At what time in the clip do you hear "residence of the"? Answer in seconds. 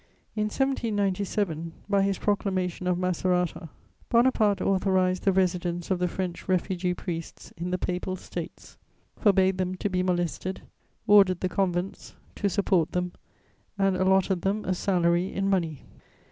5.31-6.07